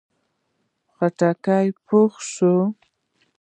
خټکی 0.93 1.67
پوخ 1.85 2.13
شو. 2.31 2.53